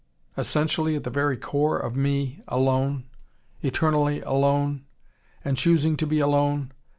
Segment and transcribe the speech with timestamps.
[0.35, 3.03] Essentially, at the very core of me, alone.
[3.61, 4.87] Eternally alone.
[5.45, 6.71] And choosing to be alone.